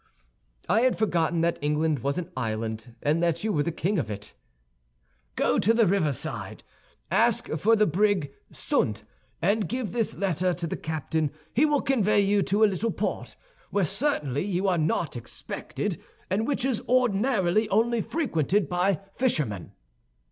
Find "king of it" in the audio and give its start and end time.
3.71-4.33